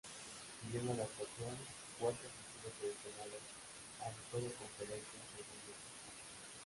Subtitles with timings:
[0.65, 1.53] Siguiendo la estación,
[1.99, 3.37] Huertas estuvo seleccionado
[4.03, 5.79] al Todo-Conferencia Segundo Equipo.